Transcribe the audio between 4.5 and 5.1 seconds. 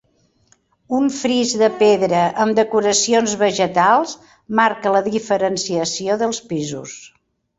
marca la